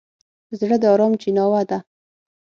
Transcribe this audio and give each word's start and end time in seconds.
زړه 0.59 0.75
د 0.81 0.85
ارام 0.93 1.13
چیناوه 1.21 1.61
ده. 1.69 1.77